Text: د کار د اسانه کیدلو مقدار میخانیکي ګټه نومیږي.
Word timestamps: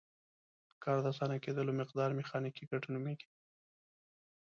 د 0.69 0.71
کار 0.83 0.97
د 1.03 1.05
اسانه 1.13 1.37
کیدلو 1.45 1.71
مقدار 1.81 2.09
میخانیکي 2.19 2.63
ګټه 2.71 2.87
نومیږي. 2.93 3.27